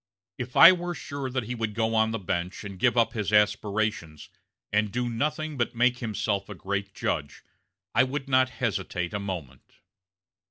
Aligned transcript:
If 0.39 0.57
I 0.57 0.71
were 0.71 0.95
sure 0.95 1.29
that 1.29 1.43
he 1.43 1.53
would 1.53 1.75
go 1.75 1.93
on 1.93 2.09
the 2.09 2.17
bench 2.17 2.63
and 2.63 2.79
give 2.79 2.97
up 2.97 3.13
his 3.13 3.31
aspirations, 3.31 4.29
and 4.73 4.91
do 4.91 5.07
nothing 5.07 5.57
but 5.57 5.75
make 5.75 5.99
himself 5.99 6.49
a 6.49 6.55
great 6.55 6.95
judge, 6.95 7.43
I 7.93 8.03
would 8.03 8.27
not 8.27 8.49
hesitate 8.49 9.13
a 9.13 9.19
moment." 9.19 9.73